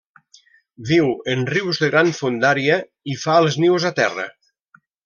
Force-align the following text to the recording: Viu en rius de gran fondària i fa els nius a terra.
Viu 0.91 1.09
en 1.35 1.45
rius 1.51 1.83
de 1.83 1.91
gran 1.97 2.11
fondària 2.23 2.81
i 3.15 3.19
fa 3.27 3.39
els 3.45 3.63
nius 3.67 3.91
a 3.93 3.97
terra. 4.05 4.31